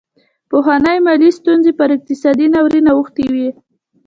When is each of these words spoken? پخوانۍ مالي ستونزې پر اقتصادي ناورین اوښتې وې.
پخوانۍ 0.49 0.97
مالي 1.05 1.29
ستونزې 1.37 1.71
پر 1.79 1.89
اقتصادي 1.95 2.47
ناورین 2.53 2.85
اوښتې 2.91 3.25
وې. 3.33 3.47